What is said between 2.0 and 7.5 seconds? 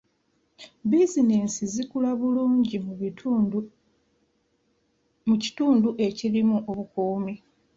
bulungi mu kitundu ekirimu obukuumi.